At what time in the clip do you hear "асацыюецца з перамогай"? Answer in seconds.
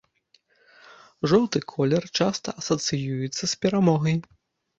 2.63-4.17